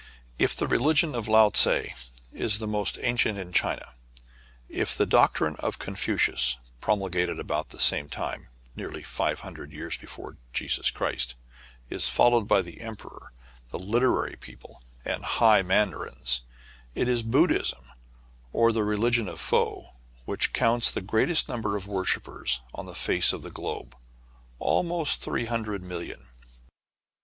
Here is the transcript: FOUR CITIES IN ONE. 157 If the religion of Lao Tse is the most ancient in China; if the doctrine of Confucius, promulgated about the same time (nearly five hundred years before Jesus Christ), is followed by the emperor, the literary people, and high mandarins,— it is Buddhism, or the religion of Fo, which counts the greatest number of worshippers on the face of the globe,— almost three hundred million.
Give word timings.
FOUR 0.39 0.47
CITIES 0.47 0.61
IN 0.61 0.69
ONE. 0.69 0.83
157 1.13 1.13
If 1.13 1.25
the 1.27 1.31
religion 1.31 1.31
of 1.31 1.31
Lao 1.31 1.49
Tse 1.51 2.09
is 2.33 2.57
the 2.57 2.67
most 2.67 2.97
ancient 3.03 3.37
in 3.37 3.51
China; 3.53 3.93
if 4.67 4.97
the 4.97 5.05
doctrine 5.05 5.55
of 5.57 5.77
Confucius, 5.77 6.57
promulgated 6.79 7.39
about 7.39 7.69
the 7.69 7.79
same 7.79 8.09
time 8.09 8.47
(nearly 8.75 9.03
five 9.03 9.41
hundred 9.41 9.71
years 9.71 9.97
before 9.97 10.37
Jesus 10.53 10.89
Christ), 10.89 11.35
is 11.91 12.09
followed 12.09 12.47
by 12.47 12.63
the 12.63 12.81
emperor, 12.81 13.31
the 13.69 13.77
literary 13.77 14.35
people, 14.37 14.81
and 15.05 15.23
high 15.23 15.61
mandarins,— 15.61 16.41
it 16.95 17.07
is 17.07 17.21
Buddhism, 17.21 17.91
or 18.51 18.71
the 18.71 18.83
religion 18.83 19.27
of 19.27 19.39
Fo, 19.39 19.91
which 20.25 20.51
counts 20.51 20.89
the 20.89 21.01
greatest 21.01 21.47
number 21.47 21.77
of 21.77 21.85
worshippers 21.85 22.61
on 22.73 22.87
the 22.87 22.95
face 22.95 23.33
of 23.33 23.43
the 23.43 23.51
globe,— 23.51 23.95
almost 24.57 25.21
three 25.21 25.45
hundred 25.45 25.83
million. 25.83 26.25